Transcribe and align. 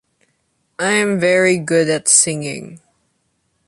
I'm 0.79 1.19
very 1.19 1.57
good 1.59 1.87
at 1.87 2.07
singing! 2.07 2.81